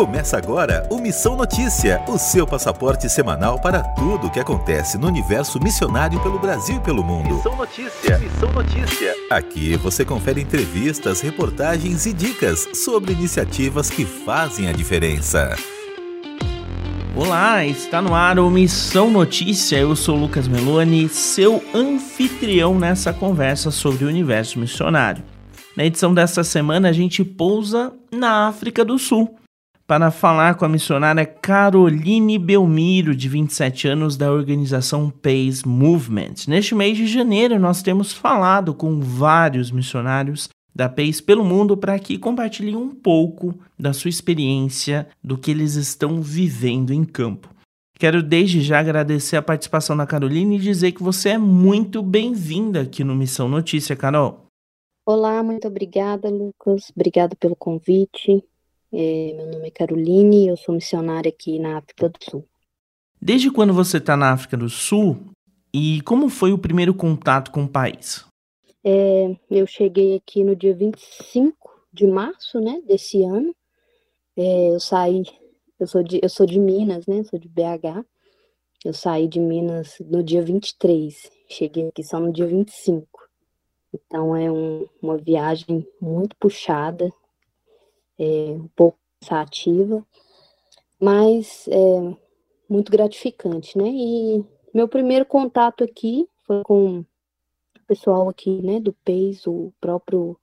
Começa 0.00 0.38
agora 0.38 0.88
o 0.90 0.96
Missão 0.96 1.36
Notícia, 1.36 2.02
o 2.08 2.16
seu 2.16 2.46
passaporte 2.46 3.06
semanal 3.10 3.60
para 3.60 3.82
tudo 3.82 4.28
o 4.28 4.30
que 4.30 4.40
acontece 4.40 4.96
no 4.96 5.06
universo 5.06 5.62
missionário 5.62 6.18
pelo 6.22 6.38
Brasil 6.38 6.76
e 6.76 6.80
pelo 6.80 7.04
mundo. 7.04 7.34
Missão 7.34 7.54
Notícia, 7.54 8.18
Missão 8.18 8.50
Notícia. 8.50 9.14
Aqui 9.30 9.76
você 9.76 10.02
confere 10.02 10.40
entrevistas, 10.40 11.20
reportagens 11.20 12.06
e 12.06 12.14
dicas 12.14 12.66
sobre 12.82 13.12
iniciativas 13.12 13.90
que 13.90 14.06
fazem 14.06 14.70
a 14.70 14.72
diferença. 14.72 15.54
Olá, 17.14 17.66
está 17.66 18.00
no 18.00 18.14
ar 18.14 18.38
o 18.38 18.48
Missão 18.48 19.10
Notícia. 19.10 19.76
Eu 19.76 19.94
sou 19.94 20.16
Lucas 20.16 20.48
Meloni, 20.48 21.10
seu 21.10 21.62
anfitrião 21.74 22.78
nessa 22.78 23.12
conversa 23.12 23.70
sobre 23.70 24.06
o 24.06 24.08
universo 24.08 24.58
missionário. 24.58 25.22
Na 25.76 25.84
edição 25.84 26.14
desta 26.14 26.42
semana, 26.42 26.88
a 26.88 26.92
gente 26.92 27.22
pousa 27.22 27.92
na 28.10 28.48
África 28.48 28.82
do 28.82 28.98
Sul 28.98 29.38
para 29.90 30.12
falar 30.12 30.54
com 30.54 30.64
a 30.64 30.68
missionária 30.68 31.26
Caroline 31.26 32.38
Belmiro, 32.38 33.12
de 33.12 33.28
27 33.28 33.88
anos, 33.88 34.16
da 34.16 34.30
organização 34.30 35.10
Pace 35.10 35.66
Movement. 35.66 36.46
Neste 36.46 36.76
mês 36.76 36.96
de 36.96 37.08
janeiro, 37.08 37.58
nós 37.58 37.82
temos 37.82 38.12
falado 38.12 38.72
com 38.72 39.00
vários 39.00 39.72
missionários 39.72 40.48
da 40.72 40.88
Pace 40.88 41.20
pelo 41.20 41.44
mundo 41.44 41.76
para 41.76 41.98
que 41.98 42.18
compartilhem 42.18 42.76
um 42.76 42.90
pouco 42.90 43.52
da 43.76 43.92
sua 43.92 44.10
experiência, 44.10 45.08
do 45.24 45.36
que 45.36 45.50
eles 45.50 45.74
estão 45.74 46.22
vivendo 46.22 46.92
em 46.92 47.02
campo. 47.02 47.52
Quero 47.98 48.22
desde 48.22 48.60
já 48.60 48.78
agradecer 48.78 49.38
a 49.38 49.42
participação 49.42 49.96
da 49.96 50.06
Caroline 50.06 50.54
e 50.54 50.60
dizer 50.60 50.92
que 50.92 51.02
você 51.02 51.30
é 51.30 51.38
muito 51.38 52.00
bem-vinda 52.00 52.82
aqui 52.82 53.02
no 53.02 53.16
Missão 53.16 53.48
Notícia, 53.48 53.96
Carol. 53.96 54.46
Olá, 55.04 55.42
muito 55.42 55.66
obrigada, 55.66 56.30
Lucas. 56.30 56.92
Obrigado 56.94 57.34
pelo 57.34 57.56
convite. 57.56 58.44
É, 58.92 59.32
meu 59.34 59.46
nome 59.46 59.68
é 59.68 59.70
Caroline 59.70 60.44
e 60.44 60.48
eu 60.48 60.56
sou 60.56 60.74
missionária 60.74 61.28
aqui 61.28 61.58
na 61.58 61.78
África 61.78 62.08
do 62.08 62.18
Sul. 62.22 62.44
Desde 63.20 63.50
quando 63.50 63.72
você 63.72 63.98
está 63.98 64.16
na 64.16 64.32
África 64.32 64.56
do 64.56 64.68
Sul 64.68 65.30
e 65.72 66.00
como 66.02 66.28
foi 66.28 66.52
o 66.52 66.58
primeiro 66.58 66.94
contato 66.94 67.50
com 67.50 67.64
o 67.64 67.68
país? 67.68 68.24
É, 68.82 69.36
eu 69.50 69.66
cheguei 69.66 70.16
aqui 70.16 70.42
no 70.42 70.56
dia 70.56 70.74
25 70.74 71.86
de 71.92 72.06
março 72.06 72.58
né, 72.60 72.80
desse 72.86 73.22
ano. 73.22 73.54
É, 74.36 74.70
eu 74.70 74.80
saí, 74.80 75.22
eu 75.78 75.86
sou, 75.86 76.02
de, 76.02 76.18
eu 76.22 76.28
sou 76.28 76.46
de 76.46 76.58
Minas, 76.58 77.06
né? 77.06 77.22
Sou 77.24 77.38
de 77.38 77.48
BH. 77.48 78.04
Eu 78.84 78.94
saí 78.94 79.28
de 79.28 79.38
Minas 79.38 79.96
no 80.00 80.22
dia 80.22 80.42
23. 80.42 81.30
Cheguei 81.48 81.88
aqui 81.88 82.02
só 82.02 82.18
no 82.18 82.32
dia 82.32 82.46
25. 82.46 83.06
Então 83.92 84.34
é 84.34 84.50
um, 84.50 84.86
uma 85.02 85.18
viagem 85.18 85.86
muito 86.00 86.34
puxada, 86.36 87.12
é, 88.20 88.52
um 88.52 88.68
pouco 88.76 88.98
cansativa, 89.20 90.06
mas 91.00 91.66
é, 91.68 92.16
muito 92.68 92.92
gratificante, 92.92 93.76
né? 93.78 93.88
E 93.88 94.44
meu 94.74 94.86
primeiro 94.86 95.24
contato 95.24 95.82
aqui 95.82 96.28
foi 96.46 96.62
com 96.62 97.00
o 97.00 97.06
pessoal 97.86 98.28
aqui, 98.28 98.60
né, 98.62 98.78
do 98.78 98.92
PES, 98.92 99.46
o 99.46 99.72
próprio 99.80 100.38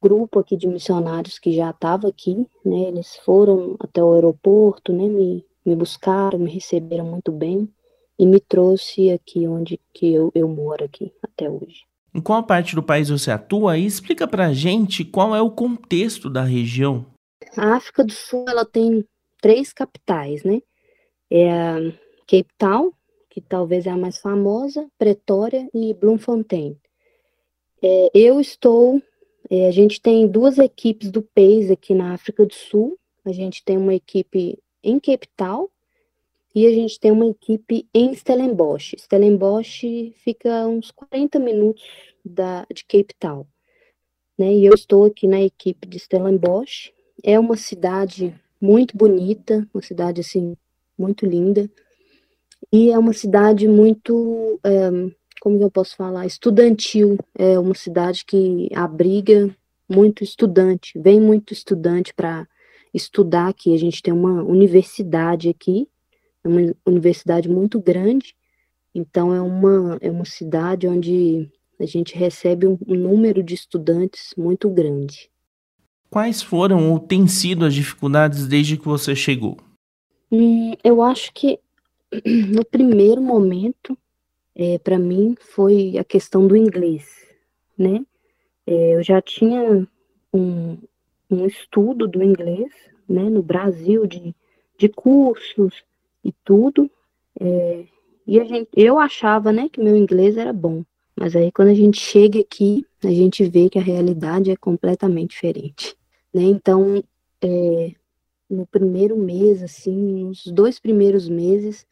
grupo 0.00 0.38
aqui 0.38 0.56
de 0.56 0.66
missionários 0.66 1.38
que 1.38 1.52
já 1.52 1.70
estava 1.70 2.08
aqui, 2.08 2.46
né? 2.64 2.88
Eles 2.88 3.16
foram 3.16 3.76
até 3.80 4.02
o 4.02 4.12
aeroporto, 4.14 4.92
né? 4.92 5.08
Me, 5.08 5.44
me 5.64 5.74
buscaram, 5.74 6.38
me 6.38 6.50
receberam 6.50 7.06
muito 7.06 7.32
bem 7.32 7.68
e 8.18 8.26
me 8.26 8.38
trouxe 8.38 9.10
aqui 9.10 9.48
onde 9.48 9.80
que 9.92 10.12
eu, 10.12 10.30
eu 10.34 10.48
moro 10.48 10.84
aqui 10.84 11.12
até 11.22 11.50
hoje. 11.50 11.84
Em 12.14 12.20
qual 12.20 12.44
parte 12.44 12.76
do 12.76 12.82
país 12.82 13.08
você 13.08 13.30
atua 13.30 13.76
e 13.76 13.84
explica 13.84 14.26
pra 14.28 14.52
gente 14.52 15.04
qual 15.04 15.34
é 15.34 15.42
o 15.42 15.50
contexto 15.50 16.30
da 16.30 16.42
região. 16.42 17.06
A 17.56 17.74
África 17.74 18.04
do 18.04 18.12
Sul 18.12 18.44
ela 18.48 18.64
tem 18.64 19.04
três 19.40 19.72
capitais, 19.72 20.44
né? 20.44 20.62
É 21.30 21.50
a 21.52 21.76
Cape 22.26 22.48
Town, 22.56 22.92
que 23.28 23.40
talvez 23.40 23.86
é 23.86 23.90
a 23.90 23.96
mais 23.96 24.18
famosa, 24.18 24.86
Pretória 24.96 25.68
e 25.74 25.92
Bloemfontein. 25.92 26.78
É, 27.82 28.10
eu 28.14 28.40
estou, 28.40 29.02
é, 29.50 29.66
a 29.66 29.70
gente 29.72 30.00
tem 30.00 30.28
duas 30.28 30.58
equipes 30.58 31.10
do 31.10 31.20
PACE 31.20 31.72
aqui 31.72 31.94
na 31.94 32.14
África 32.14 32.46
do 32.46 32.54
Sul. 32.54 32.96
A 33.24 33.32
gente 33.32 33.64
tem 33.64 33.76
uma 33.76 33.94
equipe 33.94 34.58
em 34.82 35.00
Cape 35.00 35.28
Town 35.36 35.68
e 36.54 36.66
a 36.66 36.70
gente 36.70 37.00
tem 37.00 37.10
uma 37.10 37.26
equipe 37.26 37.88
em 37.92 38.14
Stellenbosch. 38.14 38.94
Stellenbosch 38.96 40.12
fica 40.22 40.66
uns 40.68 40.90
40 40.92 41.38
minutos 41.40 41.84
da, 42.24 42.64
de 42.72 42.84
Cape 42.84 43.14
Town. 43.18 43.44
Né? 44.38 44.54
E 44.54 44.64
eu 44.66 44.74
estou 44.74 45.04
aqui 45.06 45.26
na 45.26 45.40
equipe 45.40 45.88
de 45.88 45.98
Stellenbosch. 45.98 46.92
É 47.22 47.38
uma 47.38 47.56
cidade 47.56 48.34
muito 48.60 48.96
bonita, 48.96 49.68
uma 49.74 49.82
cidade 49.82 50.20
assim 50.20 50.56
muito 50.96 51.26
linda. 51.26 51.68
E 52.72 52.90
é 52.90 52.98
uma 52.98 53.12
cidade 53.12 53.66
muito, 53.66 54.60
é, 54.64 54.90
como 55.40 55.60
eu 55.60 55.70
posso 55.70 55.96
falar, 55.96 56.24
estudantil. 56.24 57.18
É 57.36 57.58
uma 57.58 57.74
cidade 57.74 58.24
que 58.24 58.68
abriga 58.74 59.54
muito 59.88 60.24
estudante, 60.24 60.98
vem 60.98 61.20
muito 61.20 61.52
estudante 61.52 62.14
para 62.14 62.46
estudar 62.92 63.48
aqui. 63.48 63.74
A 63.74 63.78
gente 63.78 64.02
tem 64.02 64.14
uma 64.14 64.42
universidade 64.42 65.48
aqui, 65.48 65.88
é 66.44 66.48
uma 66.48 66.74
universidade 66.86 67.48
muito 67.48 67.80
grande, 67.80 68.36
então 68.94 69.34
é 69.34 69.40
uma, 69.40 69.98
é 70.00 70.10
uma 70.10 70.24
cidade 70.24 70.86
onde 70.86 71.50
a 71.80 71.86
gente 71.86 72.16
recebe 72.16 72.66
um, 72.66 72.78
um 72.86 72.94
número 72.94 73.42
de 73.42 73.54
estudantes 73.54 74.34
muito 74.36 74.68
grande. 74.68 75.30
Quais 76.10 76.42
foram 76.42 76.92
ou 76.92 77.00
têm 77.00 77.26
sido 77.26 77.64
as 77.64 77.74
dificuldades 77.74 78.46
desde 78.46 78.76
que 78.76 78.84
você 78.84 79.16
chegou? 79.16 79.56
Hum, 80.30 80.74
eu 80.84 81.02
acho 81.02 81.32
que 81.32 81.58
no 82.24 82.64
primeiro 82.64 83.20
momento, 83.20 83.98
é, 84.54 84.78
para 84.78 84.98
mim, 84.98 85.34
foi 85.40 85.98
a 85.98 86.04
questão 86.04 86.46
do 86.46 86.56
inglês, 86.56 87.04
né? 87.76 88.04
É, 88.66 88.94
eu 88.94 89.02
já 89.02 89.20
tinha 89.20 89.86
um, 90.32 90.78
um 91.30 91.46
estudo 91.46 92.06
do 92.06 92.22
inglês, 92.22 92.72
né, 93.08 93.28
no 93.28 93.42
Brasil, 93.42 94.06
de, 94.06 94.34
de 94.78 94.88
cursos, 94.88 95.84
e 96.24 96.32
tudo. 96.44 96.90
É, 97.40 97.84
e 98.26 98.40
a 98.40 98.44
gente, 98.44 98.68
eu 98.74 98.98
achava, 98.98 99.52
né, 99.52 99.68
que 99.68 99.80
meu 99.80 99.96
inglês 99.96 100.36
era 100.36 100.52
bom. 100.52 100.82
Mas 101.16 101.36
aí 101.36 101.52
quando 101.52 101.68
a 101.68 101.74
gente 101.74 102.00
chega 102.00 102.40
aqui, 102.40 102.84
a 103.04 103.10
gente 103.10 103.44
vê 103.44 103.68
que 103.68 103.78
a 103.78 103.82
realidade 103.82 104.50
é 104.50 104.56
completamente 104.56 105.30
diferente. 105.30 105.96
Né? 106.32 106.42
Então, 106.42 107.02
é, 107.42 107.92
no 108.50 108.66
primeiro 108.66 109.16
mês, 109.16 109.62
assim, 109.62 109.94
nos 110.24 110.44
dois 110.46 110.80
primeiros 110.80 111.28
meses, 111.28 111.86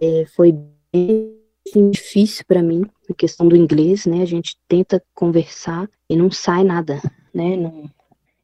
é, 0.00 0.26
foi 0.26 0.54
bem 0.92 1.36
assim, 1.66 1.90
difícil 1.90 2.44
para 2.46 2.62
mim 2.62 2.84
a 3.08 3.14
questão 3.14 3.48
do 3.48 3.56
inglês, 3.56 4.06
né? 4.06 4.22
A 4.22 4.26
gente 4.26 4.56
tenta 4.68 5.02
conversar 5.14 5.88
e 6.08 6.16
não 6.16 6.30
sai 6.30 6.64
nada, 6.64 7.00
né? 7.32 7.56
Não, 7.56 7.90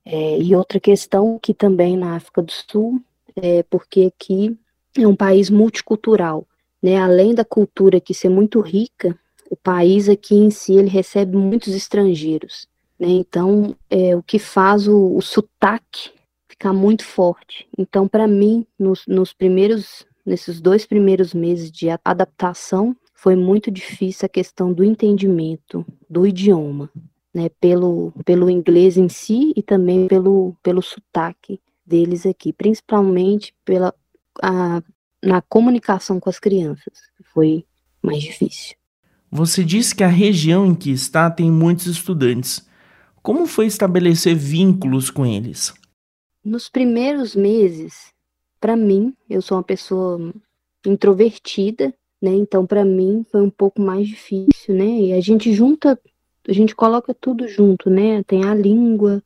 é, 0.04 0.38
e 0.38 0.54
outra 0.54 0.80
questão 0.80 1.38
que 1.38 1.54
também 1.54 1.96
na 1.96 2.16
África 2.16 2.42
do 2.42 2.52
Sul, 2.52 3.00
é 3.36 3.62
porque 3.64 4.12
aqui 4.12 4.56
é 4.96 5.06
um 5.06 5.16
país 5.16 5.50
multicultural, 5.50 6.46
né? 6.82 6.96
Além 6.96 7.34
da 7.34 7.44
cultura 7.44 7.98
aqui 7.98 8.12
ser 8.12 8.28
muito 8.28 8.60
rica, 8.60 9.18
o 9.50 9.56
país 9.56 10.08
aqui 10.08 10.34
em 10.34 10.50
si 10.50 10.74
ele 10.74 10.88
recebe 10.88 11.36
muitos 11.36 11.74
estrangeiros, 11.74 12.66
né? 12.98 13.08
Então, 13.08 13.76
é 13.90 14.16
o 14.16 14.22
que 14.22 14.38
faz 14.38 14.88
o, 14.88 15.14
o 15.16 15.20
sotaque 15.20 16.10
ficar 16.48 16.72
muito 16.72 17.04
forte. 17.04 17.66
Então, 17.76 18.06
para 18.06 18.26
mim, 18.26 18.66
nos, 18.78 19.04
nos 19.06 19.32
primeiros, 19.32 20.06
nesses 20.24 20.60
dois 20.60 20.86
primeiros 20.86 21.34
meses 21.34 21.70
de 21.70 21.88
adaptação, 22.04 22.96
foi 23.14 23.36
muito 23.36 23.70
difícil 23.70 24.26
a 24.26 24.28
questão 24.28 24.72
do 24.72 24.82
entendimento 24.82 25.86
do 26.08 26.26
idioma, 26.26 26.90
né? 27.32 27.48
Pelo 27.60 28.12
pelo 28.24 28.50
inglês 28.50 28.96
em 28.96 29.08
si 29.08 29.52
e 29.56 29.62
também 29.62 30.08
pelo 30.08 30.56
pelo 30.62 30.82
sotaque 30.82 31.60
deles 31.86 32.26
aqui, 32.26 32.52
principalmente 32.52 33.54
pela 33.64 33.94
a, 34.40 34.82
na 35.22 35.42
comunicação 35.42 36.20
com 36.20 36.30
as 36.30 36.38
crianças. 36.38 36.94
Foi 37.32 37.64
mais 38.02 38.22
difícil. 38.22 38.76
Você 39.30 39.64
disse 39.64 39.94
que 39.94 40.04
a 40.04 40.08
região 40.08 40.66
em 40.66 40.74
que 40.74 40.90
está 40.90 41.30
tem 41.30 41.50
muitos 41.50 41.86
estudantes. 41.86 42.66
Como 43.22 43.46
foi 43.46 43.66
estabelecer 43.66 44.34
vínculos 44.34 45.08
com 45.08 45.24
eles? 45.24 45.72
Nos 46.44 46.68
primeiros 46.68 47.34
meses, 47.36 48.12
para 48.60 48.76
mim, 48.76 49.14
eu 49.30 49.40
sou 49.40 49.56
uma 49.56 49.62
pessoa 49.62 50.32
introvertida, 50.84 51.94
né? 52.20 52.30
Então, 52.32 52.66
para 52.66 52.84
mim, 52.84 53.24
foi 53.30 53.42
um 53.42 53.50
pouco 53.50 53.80
mais 53.80 54.06
difícil, 54.06 54.74
né? 54.74 54.86
E 54.86 55.12
a 55.12 55.20
gente 55.20 55.52
junta, 55.52 55.98
a 56.46 56.52
gente 56.52 56.74
coloca 56.74 57.14
tudo 57.14 57.48
junto, 57.48 57.88
né? 57.88 58.22
Tem 58.24 58.44
a 58.44 58.54
língua, 58.54 59.22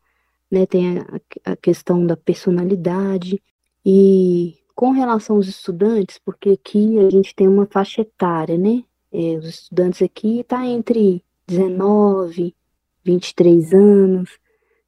né? 0.51 0.67
Tem 0.67 0.99
a, 0.99 1.07
a 1.45 1.57
questão 1.57 2.07
da 2.07 2.17
personalidade 2.17 3.43
e 3.85 4.55
com 4.77 4.91
relação 4.91 5.37
aos 5.37 5.49
estudantes, 5.49 6.21
porque 6.23 6.51
aqui 6.51 6.99
a 6.99 7.09
gente 7.09 7.35
tem 7.35 7.49
uma 7.49 7.67
faixa 7.67 8.03
etária, 8.03 8.59
né? 8.59 8.85
É, 9.11 9.39
os 9.39 9.47
estudantes 9.47 10.03
aqui 10.03 10.45
tá 10.45 10.67
entre 10.67 11.25
19, 11.47 12.55
23 13.03 13.73
anos, 13.73 14.39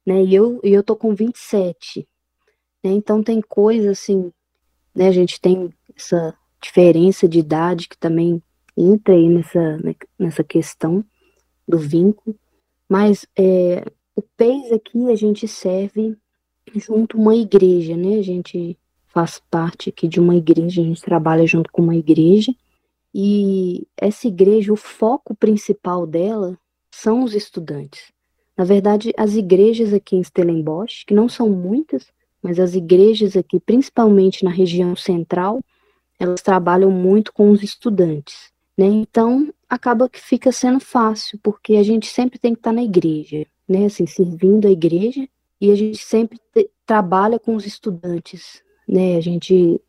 né? 0.05 0.23
E 0.23 0.35
eu, 0.35 0.59
eu 0.61 0.83
tô 0.83 0.95
com 0.95 1.15
27. 1.15 2.07
Né? 2.83 2.91
Então 2.91 3.23
tem 3.23 3.41
coisa 3.41 3.89
assim, 3.89 4.31
né? 4.93 5.07
A 5.07 5.11
gente 5.11 5.41
tem 5.41 5.73
essa 5.95 6.37
diferença 6.61 7.27
de 7.27 7.39
idade 7.39 7.89
que 7.89 7.97
também 7.97 8.43
entra 8.77 9.15
aí 9.15 9.27
nessa, 9.27 9.77
né, 9.77 9.95
nessa 10.19 10.43
questão 10.43 11.03
do 11.67 11.79
vínculo, 11.79 12.37
mas 12.87 13.25
é, 13.35 13.83
o 14.15 14.21
PES 14.21 14.71
aqui 14.71 15.11
a 15.11 15.15
gente 15.15 15.47
serve 15.47 16.15
junto 16.75 17.17
uma 17.17 17.35
igreja, 17.35 17.97
né? 17.97 18.19
A 18.19 18.21
gente 18.21 18.77
faz 19.19 19.41
parte 19.51 19.89
aqui 19.89 20.07
de 20.07 20.17
uma 20.17 20.35
igreja, 20.35 20.81
a 20.81 20.83
gente 20.85 21.01
trabalha 21.01 21.45
junto 21.45 21.69
com 21.71 21.81
uma 21.81 21.95
igreja, 21.95 22.55
e 23.13 23.85
essa 23.97 24.27
igreja, 24.27 24.71
o 24.71 24.77
foco 24.77 25.35
principal 25.35 26.07
dela 26.07 26.57
são 26.89 27.23
os 27.23 27.33
estudantes. 27.33 28.13
Na 28.55 28.63
verdade, 28.63 29.11
as 29.17 29.35
igrejas 29.35 29.93
aqui 29.93 30.15
em 30.15 30.23
Stellenbosch, 30.23 31.05
que 31.05 31.13
não 31.13 31.27
são 31.27 31.49
muitas, 31.49 32.07
mas 32.41 32.59
as 32.59 32.75
igrejas 32.75 33.35
aqui, 33.35 33.59
principalmente 33.59 34.45
na 34.45 34.51
região 34.51 34.95
central, 34.95 35.61
elas 36.17 36.41
trabalham 36.41 36.91
muito 36.91 37.33
com 37.33 37.49
os 37.51 37.61
estudantes. 37.61 38.53
Né? 38.77 38.85
Então, 38.85 39.53
acaba 39.67 40.07
que 40.07 40.21
fica 40.21 40.51
sendo 40.51 40.79
fácil, 40.79 41.37
porque 41.43 41.75
a 41.75 41.83
gente 41.83 42.07
sempre 42.07 42.39
tem 42.39 42.53
que 42.53 42.59
estar 42.59 42.71
na 42.71 42.83
igreja, 42.83 43.45
né? 43.67 43.85
assim, 43.85 44.05
servindo 44.05 44.65
a 44.65 44.71
igreja, 44.71 45.27
e 45.59 45.71
a 45.71 45.75
gente 45.75 45.97
sempre 45.97 46.39
trabalha 46.85 47.37
com 47.37 47.53
os 47.53 47.65
estudantes. 47.65 48.63
Né? 48.89 49.17
A 49.17 49.21
gente 49.21 49.79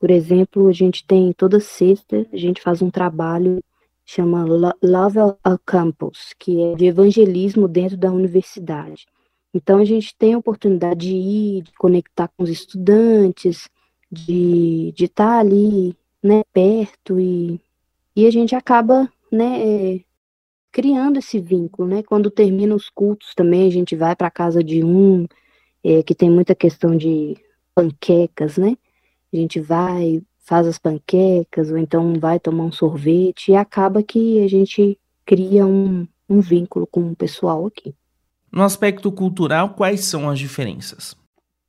por 0.00 0.10
exemplo, 0.10 0.68
a 0.68 0.72
gente 0.72 1.06
tem 1.06 1.32
toda 1.32 1.60
sexta, 1.60 2.26
a 2.32 2.36
gente 2.36 2.60
faz 2.60 2.82
um 2.82 2.90
trabalho 2.90 3.62
chama 4.08 4.44
Love 4.82 5.18
ao 5.42 5.58
Campus, 5.58 6.32
que 6.38 6.62
é 6.62 6.74
de 6.76 6.86
evangelismo 6.86 7.66
dentro 7.66 7.96
da 7.96 8.12
universidade. 8.12 9.04
Então 9.52 9.80
a 9.80 9.84
gente 9.84 10.14
tem 10.16 10.34
a 10.34 10.38
oportunidade 10.38 11.08
de 11.08 11.16
ir, 11.16 11.62
de 11.62 11.72
conectar 11.72 12.28
com 12.28 12.44
os 12.44 12.48
estudantes, 12.48 13.68
de 14.10 14.94
estar 14.96 15.32
tá 15.32 15.38
ali, 15.40 15.96
né, 16.22 16.44
perto 16.52 17.18
e, 17.18 17.60
e 18.14 18.26
a 18.26 18.30
gente 18.30 18.54
acaba, 18.54 19.10
né, 19.32 20.00
criando 20.70 21.18
esse 21.18 21.40
vínculo, 21.40 21.88
né? 21.88 22.02
Quando 22.04 22.30
termina 22.30 22.74
os 22.74 22.88
cultos 22.88 23.34
também 23.34 23.66
a 23.66 23.70
gente 23.70 23.96
vai 23.96 24.14
para 24.14 24.30
casa 24.30 24.62
de 24.62 24.84
um 24.84 25.26
é, 25.82 26.02
que 26.02 26.14
tem 26.14 26.30
muita 26.30 26.54
questão 26.54 26.96
de 26.96 27.36
panquecas, 27.76 28.56
né? 28.56 28.74
A 29.32 29.36
gente 29.36 29.60
vai, 29.60 30.22
faz 30.38 30.66
as 30.66 30.78
panquecas, 30.78 31.70
ou 31.70 31.76
então 31.76 32.18
vai 32.18 32.40
tomar 32.40 32.64
um 32.64 32.72
sorvete, 32.72 33.50
e 33.50 33.54
acaba 33.54 34.02
que 34.02 34.40
a 34.42 34.48
gente 34.48 34.98
cria 35.26 35.66
um, 35.66 36.08
um 36.26 36.40
vínculo 36.40 36.86
com 36.86 37.10
o 37.10 37.14
pessoal 37.14 37.66
aqui. 37.66 37.94
No 38.50 38.62
aspecto 38.62 39.12
cultural, 39.12 39.74
quais 39.74 40.06
são 40.06 40.30
as 40.30 40.38
diferenças? 40.38 41.14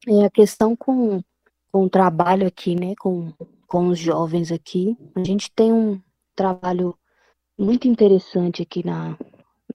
É 0.08 0.24
a 0.24 0.30
questão 0.30 0.76
com, 0.76 1.22
com 1.70 1.84
o 1.84 1.90
trabalho 1.90 2.48
aqui, 2.48 2.74
né, 2.74 2.94
com, 2.98 3.34
com 3.68 3.88
os 3.88 4.00
jovens 4.00 4.50
aqui. 4.52 4.96
A 5.14 5.24
gente 5.24 5.52
tem 5.52 5.74
um 5.74 6.00
trabalho 6.34 6.96
muito 7.60 7.90
interessante 7.90 8.62
aqui 8.62 8.86
na, 8.86 9.18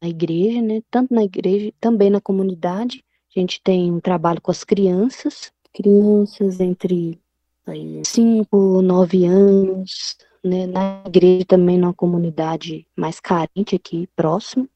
na 0.01 0.09
igreja, 0.09 0.63
né, 0.63 0.81
tanto 0.91 1.13
na 1.13 1.25
igreja, 1.25 1.71
também 1.79 2.09
na 2.09 2.21
comunidade. 2.21 3.05
A 3.37 3.41
gente 3.41 3.61
tem 3.63 3.93
um 3.93 4.01
trabalho 4.01 4.41
com 4.41 4.51
as 4.51 4.65
crianças, 4.65 5.53
crianças 5.73 6.61
entre 6.61 7.19
aí, 7.67 8.03
cinco, 8.05 8.83
nove 8.83 9.25
anos, 9.25 10.17
né, 10.45 10.67
na 10.67 11.03
igreja 11.07 11.45
também 11.47 11.79
numa 11.79 11.95
comunidade 11.95 12.87
mais 12.97 13.21
carente 13.21 13.77
aqui 13.77 14.09
próximo. 14.15 14.69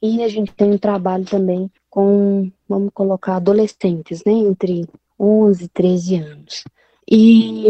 E 0.00 0.22
a 0.22 0.28
gente 0.28 0.52
tem 0.52 0.70
um 0.70 0.78
trabalho 0.78 1.24
também 1.24 1.70
com, 1.88 2.50
vamos 2.68 2.90
colocar, 2.92 3.36
adolescentes, 3.36 4.22
né, 4.24 4.32
entre 4.32 4.86
11 5.18 5.64
e 5.64 5.68
13 5.68 6.16
anos. 6.16 6.64
E 7.10 7.66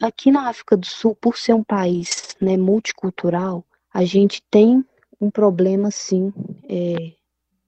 aqui 0.00 0.30
na 0.30 0.48
África 0.48 0.76
do 0.76 0.86
Sul, 0.86 1.16
por 1.18 1.38
ser 1.38 1.54
um 1.54 1.64
país 1.64 2.36
né, 2.40 2.56
multicultural, 2.56 3.64
a 3.92 4.04
gente 4.04 4.42
tem 4.50 4.84
um 5.20 5.30
problema, 5.30 5.90
sim, 5.90 6.32
é, 6.68 7.12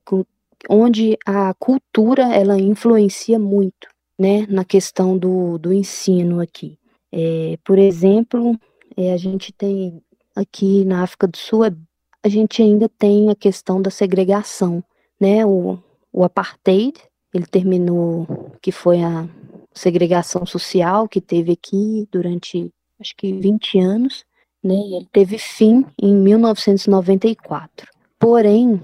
com, 0.05 0.25
onde 0.69 1.19
a 1.25 1.55
cultura 1.55 2.35
ela 2.35 2.59
influencia 2.59 3.39
muito 3.39 3.92
né, 4.19 4.47
na 4.49 4.65
questão 4.65 5.17
do, 5.17 5.59
do 5.59 5.73
ensino 5.73 6.41
aqui. 6.41 6.79
É, 7.11 7.59
por 7.65 7.79
exemplo, 7.79 8.59
é, 8.97 9.13
a 9.13 9.17
gente 9.17 9.53
tem 9.53 10.03
aqui 10.35 10.85
na 10.85 11.03
África 11.03 11.27
do 11.27 11.37
Sul, 11.37 11.65
é, 11.65 11.73
a 12.23 12.29
gente 12.29 12.63
ainda 12.63 12.89
tem 12.89 13.31
a 13.31 13.35
questão 13.35 13.83
da 13.83 13.91
segregação, 13.91 14.83
né, 15.21 15.45
o, 15.45 15.79
o 16.13 16.25
apartheid, 16.25 16.95
ele 17.35 17.47
terminou, 17.47 18.53
que 18.61 18.71
foi 18.71 19.03
a 19.03 19.29
segregação 19.75 20.45
social 20.45 21.09
que 21.09 21.21
teve 21.21 21.53
aqui 21.53 22.07
durante, 22.11 22.71
acho 23.01 23.15
que 23.17 23.33
20 23.33 23.79
anos, 23.79 24.25
né, 24.63 24.75
e 24.75 24.97
ele 24.97 25.09
teve 25.13 25.39
fim 25.39 25.85
em 26.01 26.15
1994. 26.15 27.91
Porém, 28.19 28.81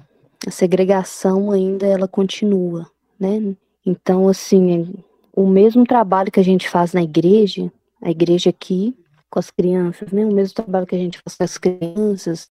a 0.47 0.51
segregação 0.51 1.51
ainda 1.51 1.87
ela 1.87 2.09
continua, 2.09 2.91
né? 3.19 3.55
Então, 3.85 4.29
assim, 4.29 4.95
o 5.38 5.46
mesmo 5.46 5.87
trabalho 5.87 6.32
que 6.32 6.40
a 6.40 6.44
gente 6.44 6.69
faz 6.69 6.93
na 6.93 7.00
igreja, 7.00 7.73
a 8.02 8.11
igreja 8.11 8.50
aqui, 8.50 8.93
com 9.31 9.38
as 9.38 9.52
crianças, 9.52 10.11
né? 10.11 10.26
O 10.26 10.35
mesmo 10.35 10.52
trabalho 10.52 10.85
que 10.85 10.96
a 10.96 10.99
gente 10.99 11.20
faz 11.20 11.37
com 11.37 11.44
as 11.44 11.58
crianças, 11.58 12.49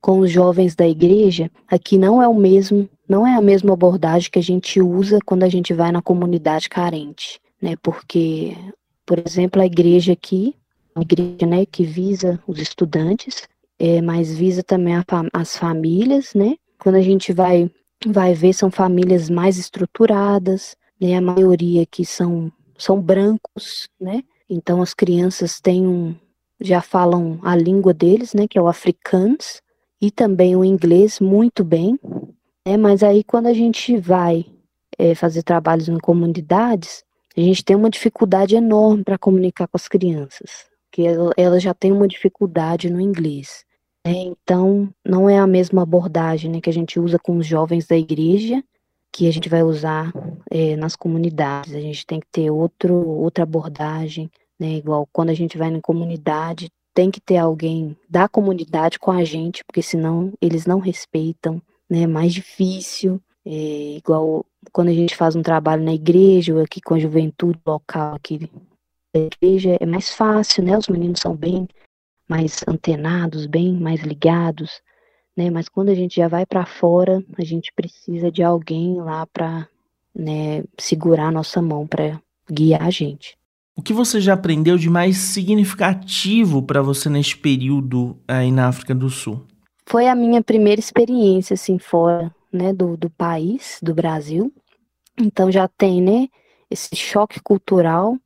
com 0.00 0.20
os 0.20 0.30
jovens 0.30 0.74
da 0.74 0.88
igreja, 0.88 1.50
aqui 1.68 1.98
não 1.98 2.22
é 2.22 2.26
o 2.26 2.34
mesmo, 2.34 2.88
não 3.06 3.26
é 3.26 3.34
a 3.34 3.42
mesma 3.42 3.74
abordagem 3.74 4.30
que 4.30 4.38
a 4.38 4.42
gente 4.42 4.80
usa 4.80 5.18
quando 5.26 5.42
a 5.42 5.50
gente 5.50 5.74
vai 5.74 5.92
na 5.92 6.00
comunidade 6.00 6.70
carente, 6.70 7.38
né? 7.60 7.74
Porque, 7.82 8.56
por 9.04 9.18
exemplo, 9.18 9.60
a 9.60 9.66
igreja 9.66 10.14
aqui, 10.14 10.56
a 10.94 11.02
igreja, 11.02 11.44
né, 11.46 11.66
que 11.66 11.84
visa 11.84 12.42
os 12.46 12.58
estudantes, 12.58 13.46
é, 13.78 14.00
mas 14.00 14.34
visa 14.34 14.62
também 14.62 14.94
fam 15.06 15.28
as 15.34 15.58
famílias, 15.58 16.32
né? 16.32 16.56
Quando 16.78 16.94
a 16.94 17.02
gente 17.02 17.34
vai 17.34 17.70
vai 18.06 18.32
ver 18.32 18.54
são 18.54 18.70
famílias 18.70 19.28
mais 19.28 19.58
estruturadas, 19.58 20.74
né? 21.00 21.16
A 21.16 21.20
maioria 21.20 21.82
aqui 21.82 22.04
são, 22.04 22.52
são 22.76 23.00
brancos, 23.00 23.88
né? 24.00 24.22
Então 24.48 24.82
as 24.82 24.92
crianças 24.92 25.60
têm 25.60 25.86
um, 25.86 26.14
já 26.60 26.82
falam 26.82 27.38
a 27.42 27.56
língua 27.56 27.94
deles, 27.94 28.34
né? 28.34 28.46
Que 28.46 28.58
é 28.58 28.62
o 28.62 28.68
africans 28.68 29.62
e 30.00 30.10
também 30.10 30.56
o 30.56 30.64
inglês 30.64 31.20
muito 31.20 31.64
bem, 31.64 31.98
né? 32.66 32.76
Mas 32.76 33.02
aí 33.02 33.24
quando 33.24 33.46
a 33.46 33.54
gente 33.54 33.96
vai 33.96 34.44
é, 34.98 35.14
fazer 35.14 35.42
trabalhos 35.42 35.88
em 35.88 35.98
comunidades, 35.98 37.04
a 37.36 37.40
gente 37.40 37.64
tem 37.64 37.76
uma 37.76 37.90
dificuldade 37.90 38.56
enorme 38.56 39.04
para 39.04 39.16
comunicar 39.18 39.66
com 39.68 39.76
as 39.76 39.88
crianças, 39.88 40.66
que 40.90 41.04
elas 41.36 41.62
já 41.62 41.72
têm 41.72 41.92
uma 41.92 42.08
dificuldade 42.08 42.90
no 42.90 43.00
inglês. 43.00 43.64
Né? 44.04 44.12
Então, 44.12 44.92
não 45.06 45.28
é 45.28 45.38
a 45.38 45.46
mesma 45.46 45.82
abordagem 45.82 46.50
né, 46.50 46.60
que 46.60 46.68
a 46.70 46.72
gente 46.72 46.98
usa 46.98 47.18
com 47.18 47.36
os 47.36 47.46
jovens 47.46 47.86
da 47.86 47.96
igreja 47.96 48.62
que 49.12 49.28
a 49.28 49.32
gente 49.32 49.48
vai 49.48 49.62
usar 49.62 50.12
é, 50.50 50.76
nas 50.76 50.96
comunidades. 50.96 51.74
A 51.74 51.80
gente 51.80 52.04
tem 52.06 52.20
que 52.20 52.26
ter 52.30 52.50
outro, 52.50 52.94
outra 52.94 53.44
abordagem, 53.44 54.30
né? 54.58 54.74
Igual 54.74 55.08
quando 55.12 55.30
a 55.30 55.34
gente 55.34 55.56
vai 55.56 55.70
na 55.70 55.80
comunidade, 55.80 56.70
tem 56.92 57.10
que 57.10 57.20
ter 57.20 57.36
alguém 57.36 57.96
da 58.08 58.28
comunidade 58.28 58.98
com 58.98 59.10
a 59.10 59.24
gente, 59.24 59.64
porque 59.64 59.82
senão 59.82 60.32
eles 60.40 60.66
não 60.66 60.80
respeitam, 60.80 61.62
né? 61.88 62.02
É 62.02 62.06
mais 62.06 62.32
difícil. 62.34 63.20
É, 63.44 63.96
igual 63.96 64.44
quando 64.72 64.88
a 64.88 64.94
gente 64.94 65.16
faz 65.16 65.34
um 65.36 65.42
trabalho 65.42 65.82
na 65.82 65.94
igreja, 65.94 66.54
ou 66.54 66.60
aqui 66.62 66.80
com 66.80 66.94
a 66.94 66.98
juventude 66.98 67.58
local 67.66 68.14
aqui 68.14 68.50
da 69.14 69.20
igreja, 69.20 69.76
é 69.80 69.86
mais 69.86 70.10
fácil, 70.10 70.64
né? 70.64 70.76
Os 70.76 70.88
meninos 70.88 71.20
são 71.20 71.34
bem 71.34 71.68
mais 72.28 72.62
antenados, 72.68 73.46
bem 73.46 73.72
mais 73.72 74.00
ligados 74.02 74.82
né? 75.40 75.50
Mas 75.50 75.68
quando 75.68 75.88
a 75.88 75.94
gente 75.94 76.16
já 76.16 76.28
vai 76.28 76.44
para 76.44 76.66
fora, 76.66 77.24
a 77.38 77.44
gente 77.44 77.72
precisa 77.72 78.30
de 78.30 78.42
alguém 78.42 79.00
lá 79.00 79.26
para 79.26 79.68
né, 80.14 80.64
segurar 80.78 81.28
a 81.28 81.30
nossa 81.32 81.60
mão 81.62 81.86
para 81.86 82.20
guiar 82.50 82.82
a 82.82 82.90
gente. 82.90 83.38
O 83.76 83.82
que 83.82 83.92
você 83.92 84.20
já 84.20 84.34
aprendeu 84.34 84.76
de 84.76 84.90
mais 84.90 85.16
significativo 85.16 86.62
para 86.62 86.82
você 86.82 87.08
neste 87.08 87.36
período 87.36 88.18
aí 88.28 88.50
na 88.50 88.68
África 88.68 88.94
do 88.94 89.08
Sul? 89.08 89.46
Foi 89.86 90.06
a 90.06 90.14
minha 90.14 90.42
primeira 90.42 90.80
experiência 90.80 91.54
assim 91.54 91.78
fora, 91.78 92.34
né, 92.52 92.72
do, 92.72 92.96
do 92.96 93.08
país, 93.08 93.78
do 93.82 93.94
Brasil. 93.94 94.52
Então 95.18 95.50
já 95.50 95.66
tem, 95.66 96.02
né, 96.02 96.28
esse 96.70 96.94
choque 96.94 97.40
cultural. 97.40 98.16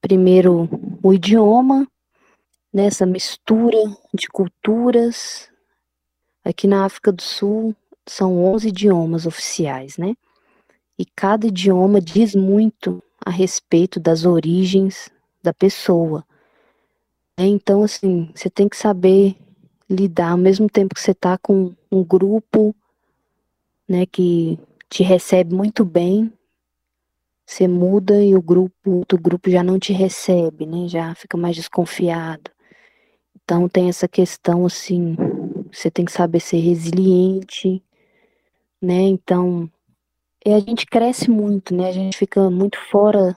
Primeiro 0.00 0.68
o 1.02 1.12
idioma, 1.12 1.86
nessa 2.72 3.04
né, 3.04 3.12
mistura 3.12 3.78
de 4.14 4.28
culturas, 4.28 5.48
Aqui 6.48 6.66
na 6.66 6.86
África 6.86 7.12
do 7.12 7.20
Sul 7.20 7.76
são 8.06 8.42
11 8.42 8.68
idiomas 8.68 9.26
oficiais, 9.26 9.98
né? 9.98 10.14
E 10.98 11.04
cada 11.06 11.46
idioma 11.46 12.00
diz 12.00 12.34
muito 12.34 13.02
a 13.24 13.30
respeito 13.30 14.00
das 14.00 14.24
origens 14.24 15.10
da 15.42 15.54
pessoa. 15.54 16.24
É, 17.38 17.46
então, 17.46 17.82
assim, 17.82 18.30
você 18.34 18.50
tem 18.50 18.68
que 18.68 18.76
saber 18.76 19.36
lidar 19.88 20.32
ao 20.32 20.38
mesmo 20.38 20.68
tempo 20.68 20.94
que 20.94 21.00
você 21.00 21.12
está 21.12 21.38
com 21.38 21.74
um 21.90 22.04
grupo, 22.04 22.74
né, 23.88 24.06
que 24.06 24.58
te 24.88 25.02
recebe 25.02 25.54
muito 25.54 25.84
bem. 25.84 26.32
você 27.46 27.66
muda 27.66 28.22
e 28.22 28.34
o 28.36 28.42
grupo, 28.42 29.04
o 29.12 29.18
grupo 29.18 29.50
já 29.50 29.62
não 29.62 29.78
te 29.78 29.92
recebe, 29.92 30.66
né? 30.66 30.86
Já 30.88 31.14
fica 31.14 31.36
mais 31.36 31.56
desconfiado. 31.56 32.50
Então 33.42 33.68
tem 33.68 33.88
essa 33.88 34.06
questão 34.08 34.66
assim, 34.66 35.16
você 35.72 35.90
tem 35.90 36.04
que 36.04 36.12
saber 36.12 36.40
ser 36.40 36.58
resiliente, 36.58 37.82
né? 38.82 39.02
Então, 39.02 39.70
e 40.44 40.52
a 40.52 40.60
gente 40.60 40.86
cresce 40.86 41.30
muito, 41.30 41.74
né? 41.74 41.88
A 41.88 41.92
gente 41.92 42.16
fica 42.16 42.50
muito 42.50 42.78
fora 42.90 43.36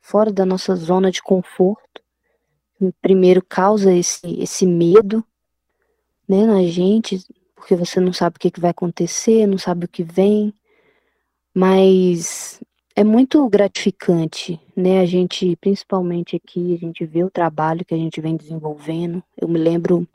fora 0.00 0.32
da 0.32 0.44
nossa 0.44 0.76
zona 0.76 1.10
de 1.10 1.22
conforto. 1.22 2.02
Primeiro 3.00 3.42
causa 3.42 3.92
esse 3.92 4.26
esse 4.40 4.66
medo, 4.66 5.24
né, 6.28 6.44
na 6.46 6.62
gente, 6.64 7.18
porque 7.54 7.76
você 7.76 8.00
não 8.00 8.12
sabe 8.12 8.36
o 8.36 8.40
que, 8.40 8.50
que 8.50 8.60
vai 8.60 8.70
acontecer, 8.70 9.46
não 9.46 9.58
sabe 9.58 9.86
o 9.86 9.88
que 9.88 10.02
vem. 10.02 10.52
Mas 11.54 12.60
é 12.96 13.02
muito 13.02 13.48
gratificante, 13.48 14.60
né? 14.76 15.00
A 15.00 15.06
gente, 15.06 15.56
principalmente 15.56 16.36
aqui, 16.36 16.74
a 16.74 16.78
gente 16.78 17.04
vê 17.06 17.24
o 17.24 17.30
trabalho 17.30 17.84
que 17.84 17.94
a 17.94 17.96
gente 17.96 18.20
vem 18.20 18.36
desenvolvendo. 18.36 19.22
Eu 19.36 19.48
me 19.48 19.58
lembro, 19.58 20.06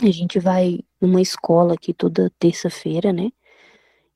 a 0.00 0.10
gente 0.10 0.38
vai 0.38 0.80
numa 1.00 1.20
escola 1.20 1.74
aqui 1.74 1.92
toda 1.92 2.32
terça-feira, 2.38 3.12
né? 3.12 3.30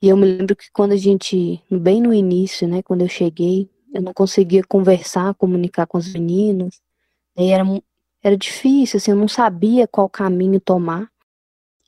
E 0.02 0.08
eu 0.08 0.16
me 0.16 0.26
lembro 0.26 0.54
que 0.54 0.70
quando 0.72 0.92
a 0.92 0.96
gente, 0.96 1.62
bem 1.70 2.00
no 2.00 2.12
início, 2.12 2.68
né, 2.68 2.82
quando 2.82 3.02
eu 3.02 3.08
cheguei, 3.08 3.68
eu 3.94 4.02
não 4.02 4.12
conseguia 4.12 4.62
conversar, 4.62 5.34
comunicar 5.34 5.86
com 5.86 5.96
os 5.96 6.12
meninos. 6.12 6.80
E 7.36 7.50
era, 7.50 7.64
era 8.22 8.36
difícil, 8.36 8.98
assim, 8.98 9.10
eu 9.10 9.16
não 9.16 9.28
sabia 9.28 9.86
qual 9.86 10.08
caminho 10.08 10.60
tomar. 10.60 11.08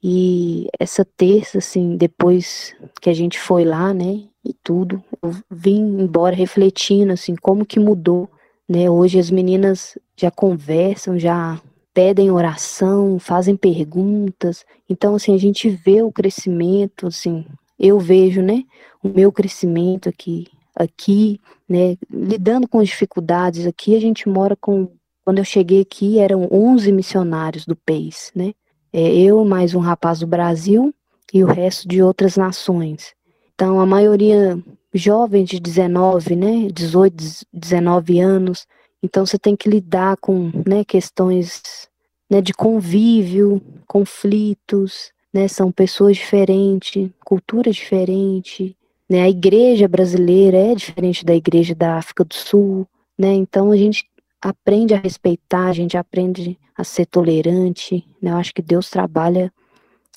E 0.02 0.68
essa 0.78 1.04
terça, 1.04 1.58
assim, 1.58 1.96
depois 1.96 2.74
que 3.00 3.10
a 3.10 3.14
gente 3.14 3.38
foi 3.38 3.64
lá, 3.64 3.92
né, 3.92 4.24
e 4.44 4.54
tudo, 4.62 5.02
eu 5.22 5.34
vim 5.50 5.80
embora 6.00 6.34
refletindo, 6.34 7.12
assim, 7.12 7.34
como 7.36 7.66
que 7.66 7.78
mudou, 7.78 8.30
né? 8.68 8.88
Hoje 8.88 9.18
as 9.18 9.30
meninas 9.30 9.98
já 10.16 10.30
conversam, 10.30 11.18
já 11.18 11.60
pedem 11.92 12.30
oração, 12.30 13.18
fazem 13.18 13.56
perguntas. 13.56 14.64
Então, 14.88 15.16
assim, 15.16 15.34
a 15.34 15.38
gente 15.38 15.68
vê 15.68 16.02
o 16.02 16.12
crescimento, 16.12 17.08
assim, 17.08 17.44
eu 17.78 17.99
vejo, 17.99 18.42
né, 18.42 18.64
o 19.02 19.08
meu 19.08 19.30
crescimento 19.30 20.08
aqui, 20.08 20.47
aqui, 20.75 21.40
né, 21.68 21.97
lidando 22.11 22.68
com 22.68 22.80
as 22.80 22.88
dificuldades 22.88 23.66
aqui, 23.66 23.94
a 23.94 24.00
gente 24.00 24.28
mora 24.28 24.56
com, 24.56 24.90
quando 25.25 25.38
eu 25.38 25.44
cheguei 25.44 25.82
aqui, 25.82 26.18
eram 26.18 26.49
11 26.50 26.90
missionários 26.92 27.64
do 27.64 27.76
PEIS, 27.76 28.32
né, 28.35 28.52
é, 28.92 29.14
eu 29.14 29.44
mais 29.44 29.75
um 29.75 29.80
rapaz 29.80 30.20
do 30.20 30.26
Brasil 30.26 30.94
e 31.32 31.44
o 31.44 31.47
resto 31.47 31.87
de 31.87 32.02
outras 32.02 32.37
nações. 32.37 33.14
Então, 33.54 33.80
a 33.80 33.87
maioria 33.87 34.58
jovens 34.92 35.49
de 35.49 35.61
19, 35.61 36.37
né, 36.37 36.68
18, 36.73 37.44
19 37.52 38.20
anos. 38.20 38.66
Então, 39.02 39.25
você 39.25 39.38
tem 39.38 39.56
que 39.56 39.68
lidar 39.68 40.16
com 40.18 40.50
né, 40.66 40.85
questões 40.85 41.88
né, 42.30 42.40
de 42.40 42.52
convívio, 42.52 43.62
conflitos, 43.87 45.12
né, 45.32 45.49
são 45.49 45.70
pessoas 45.70 46.16
diferentes, 46.16 47.11
culturas 47.25 47.76
diferentes, 47.76 48.75
né, 49.08 49.23
a 49.23 49.28
igreja 49.28 49.88
brasileira 49.88 50.56
é 50.56 50.75
diferente 50.75 51.25
da 51.25 51.35
igreja 51.35 51.75
da 51.75 51.97
África 51.97 52.25
do 52.25 52.35
Sul, 52.35 52.87
né, 53.18 53.32
então 53.32 53.70
a 53.70 53.76
gente 53.76 54.08
aprende 54.40 54.94
a 54.94 54.99
respeitar, 54.99 55.66
a 55.66 55.73
gente 55.73 55.97
aprende 55.97 56.58
a 56.76 56.85
ser 56.85 57.06
tolerante, 57.06 58.06
né? 58.23 58.30
Eu 58.30 58.37
acho 58.37 58.54
que 58.54 58.62
Deus 58.62 58.88
trabalha 58.88 59.52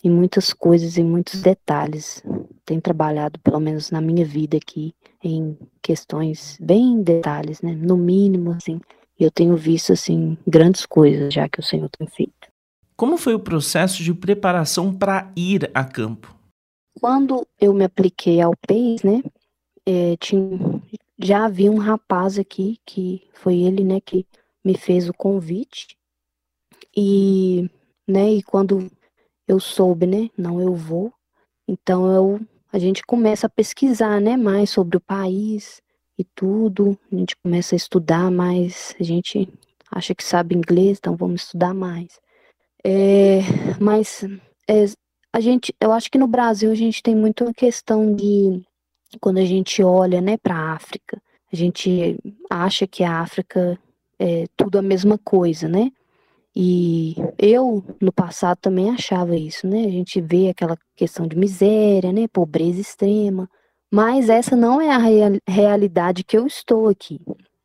em 0.03 0.09
muitas 0.09 0.53
coisas, 0.53 0.97
em 0.97 1.03
muitos 1.03 1.41
detalhes. 1.41 2.23
Tem 2.65 2.79
trabalhado, 2.79 3.39
pelo 3.39 3.59
menos 3.59 3.89
na 3.89 3.99
minha 3.99 4.23
vida 4.23 4.57
aqui, 4.57 4.93
em 5.23 5.57
questões 5.81 6.57
bem 6.61 7.01
detalhes, 7.01 7.61
né? 7.61 7.73
No 7.75 7.97
mínimo, 7.97 8.51
assim. 8.51 8.79
Eu 9.19 9.31
tenho 9.31 9.55
visto, 9.55 9.93
assim, 9.93 10.37
grandes 10.47 10.85
coisas 10.85 11.33
já 11.33 11.47
que 11.49 11.59
o 11.59 11.63
Senhor 11.63 11.89
tem 11.89 12.07
feito. 12.07 12.40
Como 13.01 13.17
foi 13.17 13.33
o 13.33 13.39
processo 13.39 14.03
de 14.03 14.13
preparação 14.13 14.93
para 14.93 15.33
ir 15.35 15.71
a 15.73 15.83
campo? 15.83 16.37
Quando 16.99 17.47
eu 17.59 17.73
me 17.73 17.83
apliquei 17.83 18.39
ao 18.39 18.53
PEIS, 18.55 19.01
né? 19.01 19.23
É, 19.83 20.15
tinha, 20.17 20.59
já 21.17 21.45
havia 21.45 21.71
um 21.71 21.79
rapaz 21.79 22.37
aqui, 22.37 22.79
que 22.85 23.27
foi 23.33 23.57
ele, 23.57 23.83
né, 23.83 23.99
que 23.99 24.23
me 24.63 24.77
fez 24.77 25.09
o 25.09 25.13
convite. 25.15 25.97
E, 26.95 27.67
né, 28.07 28.33
e 28.33 28.43
quando 28.43 28.87
eu 29.47 29.59
soube, 29.59 30.05
né, 30.05 30.29
não 30.37 30.61
eu 30.61 30.75
vou, 30.75 31.11
então 31.67 32.05
eu, 32.13 32.39
a 32.71 32.77
gente 32.77 33.01
começa 33.01 33.47
a 33.47 33.49
pesquisar, 33.49 34.21
né, 34.21 34.37
mais 34.37 34.69
sobre 34.69 34.97
o 34.97 35.01
país 35.01 35.81
e 36.19 36.23
tudo, 36.23 36.95
a 37.11 37.15
gente 37.15 37.35
começa 37.43 37.73
a 37.73 37.77
estudar 37.77 38.29
mais, 38.29 38.95
a 38.99 39.03
gente 39.03 39.51
acha 39.89 40.13
que 40.13 40.23
sabe 40.23 40.55
inglês, 40.55 40.99
então 40.99 41.15
vamos 41.15 41.45
estudar 41.45 41.73
mais. 41.73 42.21
É, 42.83 43.39
mas 43.79 44.23
é, 44.67 44.85
a 45.33 45.39
gente, 45.39 45.73
eu 45.79 45.91
acho 45.91 46.09
que 46.09 46.17
no 46.17 46.27
Brasil 46.27 46.71
a 46.71 46.75
gente 46.75 47.01
tem 47.01 47.15
muito 47.15 47.47
a 47.47 47.53
questão 47.53 48.13
de 48.15 48.61
quando 49.19 49.37
a 49.37 49.45
gente 49.45 49.83
olha, 49.83 50.21
né, 50.21 50.37
para 50.37 50.55
a 50.55 50.73
África, 50.73 51.21
a 51.51 51.55
gente 51.55 52.17
acha 52.49 52.87
que 52.87 53.03
a 53.03 53.19
África 53.19 53.77
é 54.17 54.45
tudo 54.55 54.77
a 54.77 54.81
mesma 54.81 55.17
coisa, 55.17 55.67
né? 55.67 55.91
E 56.55 57.15
eu, 57.37 57.83
no 57.99 58.11
passado, 58.11 58.57
também 58.61 58.89
achava 58.89 59.35
isso, 59.35 59.67
né? 59.67 59.85
A 59.85 59.89
gente 59.89 60.19
vê 60.21 60.49
aquela 60.49 60.77
questão 60.95 61.25
de 61.27 61.35
miséria, 61.37 62.11
né? 62.11 62.27
Pobreza 62.27 62.79
extrema. 62.79 63.49
Mas 63.91 64.29
essa 64.29 64.55
não 64.55 64.79
é 64.81 64.89
a 64.89 64.97
real, 64.97 65.31
realidade 65.47 66.23
que 66.23 66.37
eu 66.37 66.45
estou 66.45 66.87
aqui, 66.89 67.19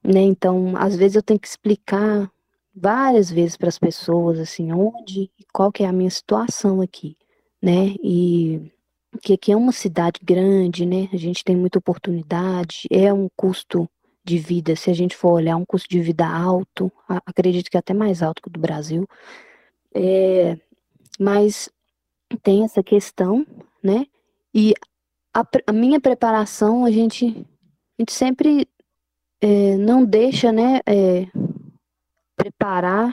né? 0.04 0.20
Então, 0.20 0.74
às 0.76 0.96
vezes 0.96 1.16
eu 1.16 1.22
tenho 1.22 1.38
que 1.38 1.48
explicar 1.48 2.30
várias 2.76 3.30
vezes 3.30 3.56
para 3.56 3.68
as 3.68 3.78
pessoas, 3.78 4.38
assim, 4.38 4.70
onde 4.72 5.30
e 5.38 5.44
qual 5.52 5.72
que 5.72 5.82
é 5.82 5.86
a 5.86 5.92
minha 5.92 6.10
situação 6.10 6.82
aqui, 6.82 7.16
né? 7.62 7.94
E 8.02 8.70
que 9.22 9.32
aqui 9.32 9.50
é 9.50 9.56
uma 9.56 9.72
cidade 9.72 10.20
grande, 10.22 10.84
né? 10.84 11.08
A 11.12 11.16
gente 11.16 11.42
tem 11.42 11.56
muita 11.56 11.78
oportunidade, 11.78 12.86
é 12.90 13.10
um 13.12 13.28
custo 13.34 13.88
de 14.22 14.38
vida, 14.38 14.76
se 14.76 14.90
a 14.90 14.94
gente 14.94 15.16
for 15.16 15.32
olhar 15.32 15.56
um 15.56 15.64
custo 15.64 15.88
de 15.88 16.00
vida 16.00 16.26
alto, 16.26 16.92
acredito 17.24 17.70
que 17.70 17.78
até 17.78 17.94
mais 17.94 18.22
alto 18.22 18.42
que 18.42 18.48
o 18.48 18.50
do 18.52 18.60
Brasil, 18.60 19.08
é, 19.94 20.58
mas 21.18 21.70
tem 22.42 22.64
essa 22.64 22.82
questão, 22.82 23.46
né? 23.82 24.04
E 24.52 24.74
a, 25.32 25.44
a 25.68 25.72
minha 25.72 26.00
preparação, 26.00 26.84
a 26.84 26.90
gente, 26.90 27.26
a 27.26 28.02
gente 28.02 28.12
sempre 28.12 28.68
é, 29.40 29.76
não 29.76 30.04
deixa, 30.04 30.50
né, 30.50 30.80
é, 30.86 31.26
preparar, 32.50 33.12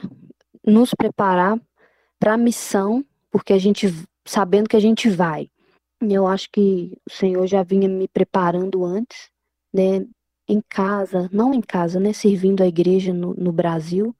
nos 0.64 0.94
preparar 0.94 1.60
para 2.18 2.34
a 2.34 2.38
missão, 2.38 3.04
porque 3.30 3.52
a 3.52 3.58
gente, 3.58 3.86
sabendo 4.24 4.68
que 4.68 4.76
a 4.76 4.80
gente 4.80 5.08
vai. 5.08 5.48
Eu 6.00 6.26
acho 6.26 6.50
que 6.50 6.96
o 7.06 7.12
Senhor 7.12 7.46
já 7.46 7.62
vinha 7.62 7.88
me 7.88 8.06
preparando 8.08 8.84
antes, 8.84 9.30
né? 9.72 10.06
em 10.48 10.60
casa, 10.60 11.28
não 11.32 11.54
em 11.54 11.60
casa, 11.60 11.98
né, 11.98 12.12
servindo 12.12 12.62
a 12.62 12.66
igreja 12.66 13.12
no, 13.12 13.34
no 13.34 13.52
Brasil, 13.52 14.14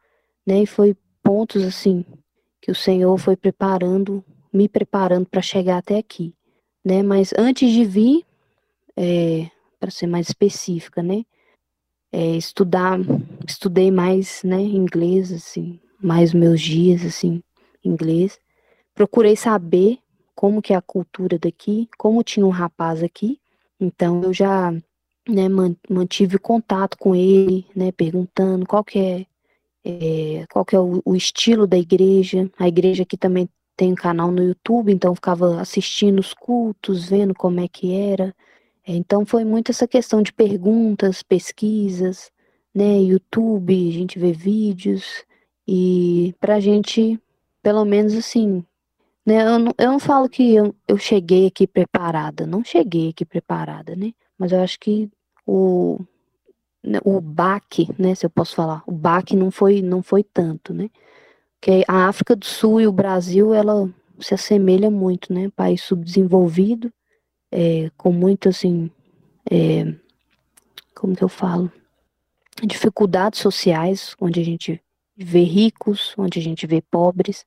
né, 0.47 0.62
e 0.62 0.66
foi 0.66 0.97
pontos 1.23 1.62
assim 1.62 2.04
que 2.61 2.71
o 2.71 2.75
Senhor 2.75 3.16
foi 3.18 3.37
preparando, 3.37 4.25
me 4.52 4.68
preparando 4.68 5.26
para 5.26 5.42
chegar 5.42 5.78
até 5.78 5.99
aqui, 5.99 6.35
né, 6.85 7.02
mas 7.02 7.33
antes 7.37 7.71
de 7.71 7.85
vir, 7.85 8.25
é, 8.97 9.50
para 9.78 9.90
ser 9.90 10.06
mais 10.06 10.28
específica, 10.28 11.02
né, 11.02 11.25
é, 12.14 12.37
estudar, 12.37 13.00
estudei 13.44 13.90
mais, 13.90 14.44
né, 14.44 14.61
inglês, 14.61 15.33
assim, 15.33 15.80
mais 16.00 16.33
meus 16.33 16.61
dias, 16.61 17.04
assim, 17.04 17.42
inglês, 17.85 18.38
procurei 18.94 19.35
saber 19.35 19.99
como 20.33 20.62
que 20.62 20.73
é 20.73 20.76
a 20.76 20.83
cultura 20.83 21.37
daqui, 21.40 21.88
como 21.99 22.23
tinha 22.23 22.47
um 22.47 22.50
rapaz 22.50 23.02
aqui, 23.02 23.40
então 23.80 24.23
eu 24.23 24.33
já 24.33 24.73
né, 25.28 25.49
mantive 25.90 26.38
contato 26.38 26.97
com 26.97 27.16
ele, 27.16 27.66
né, 27.75 27.90
perguntando 27.90 28.64
qual 28.64 28.85
que 28.85 28.99
é, 28.99 29.26
é 29.85 30.47
qual 30.52 30.64
que 30.64 30.76
é 30.76 30.78
o, 30.78 31.02
o, 31.04 31.16
estilo 31.16 31.66
da 31.66 31.78
igreja. 31.78 32.49
A 32.59 32.68
igreja 32.68 33.02
aqui 33.02 33.16
também 33.16 33.49
tem 33.76 33.92
um 33.92 33.97
canal 33.97 34.30
no 34.30 34.42
YouTube, 34.42 34.92
então 34.92 35.14
ficava 35.14 35.61
assistindo 35.61 36.21
os 36.21 36.33
cultos, 36.33 37.09
vendo 37.09 37.35
como 37.35 37.59
é 37.59 37.66
que 37.66 37.92
era. 37.92 38.35
Então 38.87 39.25
foi 39.25 39.45
muito 39.45 39.71
essa 39.71 39.88
questão 39.88 40.23
de 40.23 40.33
perguntas, 40.33 41.23
pesquisas, 41.23 42.31
né, 42.75 43.00
YouTube, 43.00 43.88
a 43.88 43.93
gente 43.93 44.19
vê 44.19 44.33
vídeos 44.33 45.25
e 45.67 46.35
pra 46.41 46.61
gente, 46.61 47.19
pelo 47.62 47.85
menos 47.85 48.14
assim, 48.14 48.64
né, 49.25 49.43
eu 49.47 49.59
não, 49.59 49.73
eu 49.79 49.93
não 49.93 49.99
falo 49.99 50.29
que 50.29 50.55
eu, 50.55 50.75
eu 50.87 50.99
cheguei 50.99 51.47
aqui 51.47 51.67
preparada, 51.67 52.47
não 52.47 52.64
cheguei 52.64 53.11
aqui 53.11 53.25
preparada, 53.25 53.97
né, 53.97 54.12
mas 54.38 54.53
eu 54.53 54.61
acho 54.61 54.79
que 54.79 55.11
o, 55.47 55.99
né, 56.83 57.00
o 57.05 57.21
baque, 57.21 57.88
né, 57.99 58.14
se 58.14 58.26
eu 58.26 58.31
posso 58.31 58.55
falar, 58.55 58.83
o 58.87 58.93
baque 58.93 59.35
não 59.35 59.50
foi, 59.50 59.81
não 59.83 60.03
foi 60.03 60.23
tanto, 60.23 60.75
né? 60.75 60.91
Que 61.61 61.85
a 61.88 62.09
África 62.09 62.37
do 62.37 62.45
Sul 62.45 62.81
e 62.81 62.87
o 62.87 62.93
Brasil, 62.93 63.55
ela 63.55 63.88
se 64.21 64.35
assemelha 64.35 64.91
muito, 64.91 65.33
né? 65.33 65.50
País 65.57 65.83
subdesenvolvido, 65.83 66.93
é, 67.54 67.88
com 67.96 68.11
muito, 68.11 68.49
assim, 68.49 68.90
é, 69.49 69.94
como 70.92 71.14
que 71.14 71.23
eu 71.23 71.28
falo, 71.28 71.70
dificuldades 72.66 73.38
sociais, 73.38 74.16
onde 74.20 74.40
a 74.40 74.44
gente 74.44 74.82
vê 75.16 75.44
ricos, 75.44 76.14
onde 76.18 76.40
a 76.40 76.42
gente 76.42 76.66
vê 76.66 76.82
pobres. 76.82 77.46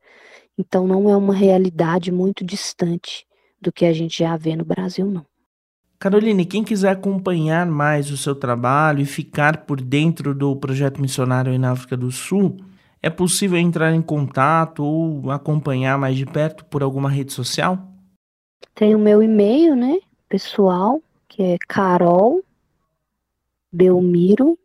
Então 0.58 0.88
não 0.88 1.10
é 1.10 1.18
uma 1.18 1.34
realidade 1.34 2.10
muito 2.10 2.46
distante 2.46 3.28
do 3.62 3.70
que 3.70 3.86
a 3.86 3.92
gente 3.92 4.20
já 4.20 4.38
vê 4.38 4.56
no 4.56 4.64
Brasil, 4.64 5.06
não. 5.06 5.26
Caroline, 6.00 6.46
quem 6.46 6.64
quiser 6.64 6.92
acompanhar 6.92 7.66
mais 7.66 8.10
o 8.10 8.16
seu 8.16 8.36
trabalho 8.36 9.02
e 9.02 9.06
ficar 9.06 9.66
por 9.66 9.82
dentro 9.82 10.34
do 10.34 10.56
projeto 10.56 11.02
missionário 11.02 11.58
na 11.60 11.72
África 11.72 11.98
do 11.98 12.12
Sul, 12.12 12.58
é 13.02 13.10
possível 13.10 13.58
entrar 13.58 13.94
em 13.94 14.02
contato 14.02 14.86
ou 14.86 15.32
acompanhar 15.32 15.98
mais 15.98 16.16
de 16.16 16.26
perto 16.26 16.64
por 16.66 16.82
alguma 16.82 17.10
rede 17.10 17.34
social? 17.34 17.97
Tem 18.76 18.94
o 18.96 19.00
meu 19.00 19.24
e-mail, 19.24 19.76
né, 19.76 19.98
pessoal, 20.30 21.02
que 21.28 21.42
é 21.42 21.58
Carol 21.68 22.44
Belmiro, 23.72 24.58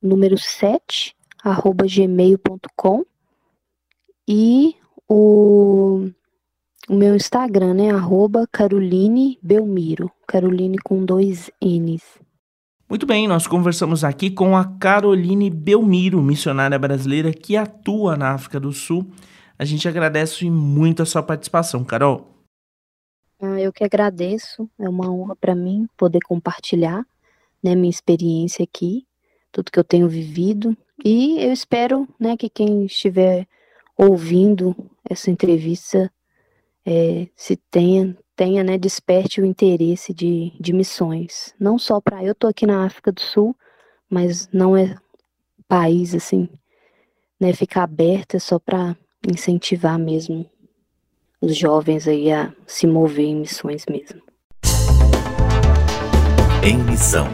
número 0.00 0.38
7, 0.38 1.14
arroba 1.42 1.86
gmail.com 1.86 3.04
e 4.28 4.76
o, 5.08 6.08
o 6.88 6.94
meu 6.94 7.16
Instagram, 7.16 7.74
né, 7.74 7.90
arroba 7.90 8.46
Caroline 8.50 9.38
Belmiro, 9.42 10.10
Caroline 10.26 10.78
com 10.78 11.04
dois 11.04 11.50
N's. 11.62 12.02
Muito 12.88 13.06
bem, 13.06 13.28
nós 13.28 13.46
conversamos 13.46 14.02
aqui 14.02 14.30
com 14.30 14.56
a 14.56 14.64
Caroline 14.64 15.48
Belmiro, 15.48 16.20
missionária 16.20 16.78
brasileira 16.78 17.32
que 17.32 17.56
atua 17.56 18.16
na 18.16 18.32
África 18.32 18.58
do 18.58 18.72
Sul. 18.72 19.08
A 19.56 19.64
gente 19.64 19.86
agradece 19.86 20.48
muito 20.50 21.02
a 21.02 21.06
sua 21.06 21.22
participação, 21.22 21.84
Carol. 21.84 22.29
Ah, 23.42 23.58
eu 23.58 23.72
que 23.72 23.82
agradeço, 23.82 24.68
é 24.78 24.86
uma 24.86 25.10
honra 25.10 25.34
para 25.34 25.54
mim 25.54 25.88
poder 25.96 26.20
compartilhar 26.20 27.06
né, 27.62 27.74
minha 27.74 27.88
experiência 27.88 28.62
aqui, 28.62 29.06
tudo 29.50 29.70
que 29.70 29.78
eu 29.78 29.84
tenho 29.84 30.06
vivido, 30.08 30.76
e 31.02 31.42
eu 31.42 31.50
espero 31.50 32.06
né, 32.18 32.36
que 32.36 32.50
quem 32.50 32.84
estiver 32.84 33.48
ouvindo 33.96 34.76
essa 35.08 35.30
entrevista 35.30 36.12
é, 36.84 37.28
se 37.34 37.56
tenha, 37.70 38.14
tenha, 38.36 38.62
né, 38.62 38.76
desperte 38.76 39.40
o 39.40 39.46
interesse 39.46 40.12
de, 40.12 40.52
de 40.60 40.74
missões. 40.74 41.54
Não 41.58 41.78
só 41.78 41.98
para. 41.98 42.22
Eu 42.22 42.32
estou 42.32 42.50
aqui 42.50 42.66
na 42.66 42.84
África 42.84 43.10
do 43.10 43.20
Sul, 43.20 43.56
mas 44.08 44.48
não 44.52 44.76
é 44.76 44.96
país 45.66 46.14
assim, 46.14 46.46
né, 47.40 47.54
ficar 47.54 47.84
aberta 47.84 48.38
só 48.38 48.58
para 48.58 48.94
incentivar 49.26 49.98
mesmo 49.98 50.44
os 51.40 51.56
jovens 51.56 52.06
aí 52.06 52.30
a 52.30 52.52
se 52.66 52.86
mover 52.86 53.24
em 53.24 53.36
missões 53.36 53.86
mesmo. 53.88 54.20
Em 56.62 56.76
missão. 56.84 57.26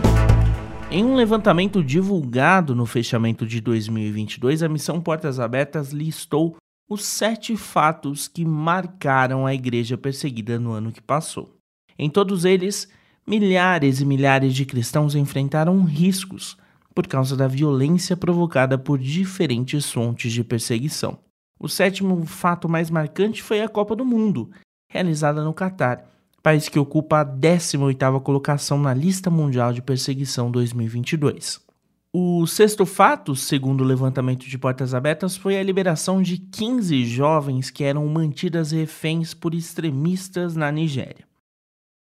Em 0.88 1.04
um 1.04 1.16
levantamento 1.16 1.82
divulgado 1.82 2.74
no 2.74 2.86
fechamento 2.86 3.44
de 3.44 3.60
2022, 3.60 4.62
a 4.62 4.68
Missão 4.68 5.00
Portas 5.00 5.40
Abertas 5.40 5.90
listou 5.90 6.56
os 6.88 7.04
sete 7.04 7.56
fatos 7.56 8.28
que 8.28 8.44
marcaram 8.44 9.44
a 9.44 9.52
igreja 9.52 9.98
perseguida 9.98 10.60
no 10.60 10.70
ano 10.70 10.92
que 10.92 11.02
passou. 11.02 11.56
Em 11.98 12.08
todos 12.08 12.44
eles, 12.44 12.88
milhares 13.26 14.00
e 14.00 14.04
milhares 14.04 14.54
de 14.54 14.64
cristãos 14.64 15.16
enfrentaram 15.16 15.82
riscos 15.82 16.56
por 16.94 17.08
causa 17.08 17.36
da 17.36 17.48
violência 17.48 18.16
provocada 18.16 18.78
por 18.78 19.00
diferentes 19.00 19.90
fontes 19.90 20.32
de 20.32 20.44
perseguição. 20.44 21.18
O 21.58 21.68
sétimo 21.68 22.24
fato 22.26 22.68
mais 22.68 22.90
marcante 22.90 23.42
foi 23.42 23.62
a 23.62 23.68
Copa 23.68 23.96
do 23.96 24.04
Mundo, 24.04 24.50
realizada 24.88 25.42
no 25.42 25.54
Catar, 25.54 26.04
país 26.42 26.68
que 26.68 26.78
ocupa 26.78 27.20
a 27.20 27.24
18ª 27.24 28.20
colocação 28.22 28.78
na 28.78 28.92
lista 28.92 29.30
mundial 29.30 29.72
de 29.72 29.82
perseguição 29.82 30.50
2022. 30.50 31.64
O 32.12 32.46
sexto 32.46 32.86
fato, 32.86 33.34
segundo 33.34 33.82
o 33.82 33.86
levantamento 33.86 34.46
de 34.46 34.56
portas 34.56 34.94
abertas, 34.94 35.36
foi 35.36 35.58
a 35.58 35.62
liberação 35.62 36.22
de 36.22 36.38
15 36.38 37.04
jovens 37.04 37.70
que 37.70 37.84
eram 37.84 38.06
mantidas 38.06 38.70
reféns 38.70 39.34
por 39.34 39.54
extremistas 39.54 40.56
na 40.56 40.70
Nigéria. 40.70 41.26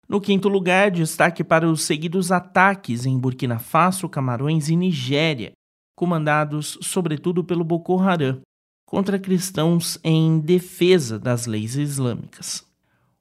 No 0.09 0.19
quinto 0.19 0.49
lugar, 0.49 0.91
destaque 0.91 1.43
para 1.43 1.69
os 1.69 1.83
seguidos 1.83 2.31
ataques 2.31 3.05
em 3.05 3.17
Burkina 3.17 3.59
Faso, 3.59 4.09
Camarões 4.09 4.67
e 4.67 4.75
Nigéria, 4.75 5.53
comandados 5.95 6.77
sobretudo 6.81 7.43
pelo 7.43 7.63
Boko 7.63 7.97
Haram, 7.97 8.41
contra 8.91 9.17
cristãos 9.17 9.97
em 10.03 10.37
defesa 10.41 11.17
das 11.17 11.45
leis 11.45 11.77
islâmicas. 11.77 12.61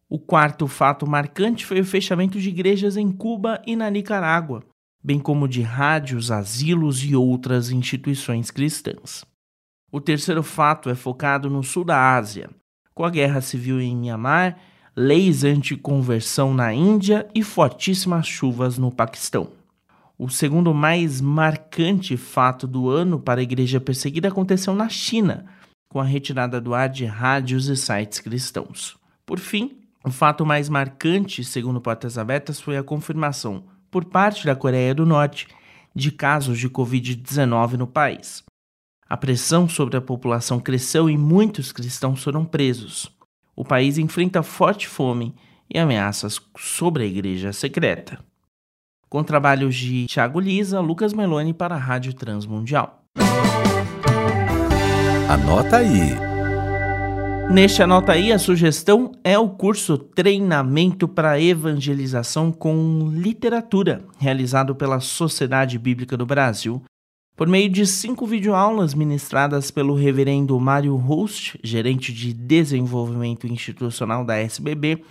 O 0.09 0.19
quarto 0.19 0.67
fato 0.67 1.09
marcante 1.09 1.65
foi 1.65 1.79
o 1.79 1.85
fechamento 1.85 2.41
de 2.41 2.49
igrejas 2.49 2.97
em 2.97 3.13
Cuba 3.13 3.63
e 3.65 3.77
na 3.77 3.89
Nicarágua, 3.89 4.65
bem 5.01 5.21
como 5.21 5.47
de 5.47 5.63
rádios, 5.63 6.33
asilos 6.33 7.05
e 7.05 7.15
outras 7.15 7.71
instituições 7.71 8.51
cristãs. 8.51 9.25
O 9.93 10.01
terceiro 10.01 10.43
fato 10.43 10.91
é 10.91 10.97
focado 10.97 11.49
no 11.49 11.63
sul 11.63 11.85
da 11.85 12.17
Ásia, 12.17 12.51
com 12.93 13.05
a 13.05 13.11
guerra 13.11 13.41
civil 13.41 13.81
em 13.81 13.97
Myanmar, 13.97 14.59
leis 14.97 15.45
anti-conversão 15.45 16.53
na 16.53 16.75
Índia 16.75 17.29
e 17.33 17.45
fortíssimas 17.45 18.27
chuvas 18.27 18.77
no 18.77 18.91
Paquistão. 18.91 19.53
O 20.19 20.29
segundo 20.29 20.75
mais 20.75 21.21
marcante 21.21 22.17
fato 22.17 22.67
do 22.67 22.91
ano 22.91 23.21
para 23.21 23.39
a 23.39 23.45
igreja 23.45 23.81
perseguida 23.81 24.27
aconteceu 24.27 24.75
na 24.75 24.89
China, 24.89 25.47
com 25.91 26.01
a 26.01 26.05
retirada 26.05 26.61
do 26.61 26.73
ar 26.73 26.89
de 26.89 27.05
rádios 27.05 27.67
e 27.67 27.77
sites 27.77 28.21
cristãos. 28.21 28.97
Por 29.27 29.39
fim, 29.39 29.77
o 30.05 30.11
fato 30.11 30.47
mais 30.47 30.69
marcante, 30.69 31.45
segundo 31.45 31.81
Portas 31.81 32.17
Abertas, 32.17 32.61
foi 32.61 32.77
a 32.79 32.83
confirmação, 32.83 33.65
por 33.91 34.05
parte 34.05 34.47
da 34.47 34.55
Coreia 34.55 34.95
do 34.95 35.05
Norte, 35.05 35.49
de 35.95 36.13
casos 36.13 36.59
de 36.59 36.71
Covid-19 36.71 37.73
no 37.73 37.87
país. 37.87 38.45
A 39.09 39.17
pressão 39.17 39.69
sobre 39.69 39.97
a 39.97 40.01
população 40.01 40.61
cresceu 40.61 41.11
e 41.11 41.19
muitos 41.19 41.73
cristãos 41.73 42.23
foram 42.23 42.45
presos. 42.45 43.11
O 43.57 43.65
país 43.65 43.99
enfrenta 43.99 44.45
forte 44.45 44.87
fome 44.87 45.35
e 45.69 45.77
ameaças 45.77 46.41
sobre 46.57 47.03
a 47.03 47.07
igreja 47.07 47.53
secreta. 47.53 48.25
Com 49.09 49.25
trabalhos 49.25 49.75
de 49.75 50.07
Thiago 50.07 50.39
Lisa, 50.39 50.79
Lucas 50.79 51.13
Meloni 51.13 51.53
para 51.53 51.75
a 51.75 51.79
Rádio 51.79 52.15
Transmundial. 52.15 53.03
Anota 55.31 55.77
aí. 55.77 56.11
Neste 57.53 57.81
Anota 57.85 58.11
aí, 58.11 58.33
a 58.33 58.39
sugestão 58.39 59.13
é 59.23 59.39
o 59.39 59.49
curso 59.49 59.97
Treinamento 59.97 61.07
para 61.07 61.41
Evangelização 61.41 62.51
com 62.51 63.09
Literatura, 63.13 64.05
realizado 64.19 64.75
pela 64.75 64.99
Sociedade 64.99 65.79
Bíblica 65.79 66.17
do 66.17 66.27
Brasil, 66.27 66.83
por 67.37 67.47
meio 67.47 67.71
de 67.71 67.87
cinco 67.87 68.27
videoaulas 68.27 68.93
ministradas 68.93 69.71
pelo 69.71 69.95
reverendo 69.95 70.59
Mário 70.59 70.97
Host, 70.97 71.61
gerente 71.63 72.13
de 72.13 72.33
desenvolvimento 72.33 73.47
institucional 73.47 74.25
da 74.25 74.37
SBB. 74.37 75.05